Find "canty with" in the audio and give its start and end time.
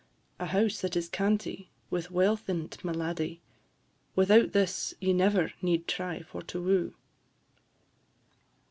1.07-2.09